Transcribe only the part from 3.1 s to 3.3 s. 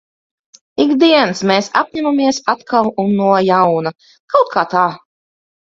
no